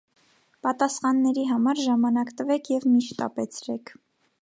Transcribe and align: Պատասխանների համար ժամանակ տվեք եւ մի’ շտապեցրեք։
Պատասխանների 0.67 1.43
համար 1.51 1.83
ժամանակ 1.83 2.35
տվեք 2.41 2.75
եւ 2.77 2.91
մի’ 2.95 3.07
շտապեցրեք։ 3.11 3.99